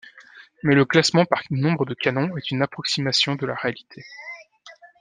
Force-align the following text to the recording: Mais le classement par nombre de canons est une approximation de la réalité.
Mais 0.63 0.73
le 0.73 0.83
classement 0.83 1.25
par 1.25 1.43
nombre 1.51 1.85
de 1.85 1.93
canons 1.93 2.35
est 2.35 2.49
une 2.49 2.63
approximation 2.63 3.35
de 3.35 3.45
la 3.45 3.53
réalité. 3.53 4.03